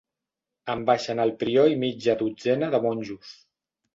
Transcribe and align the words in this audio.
En 0.73 0.79
baixen 0.89 1.19
el 1.25 1.33
prior 1.43 1.69
i 1.73 1.77
mitja 1.83 2.17
dotzena 2.23 2.73
de 2.77 2.83
monjos. 2.87 3.37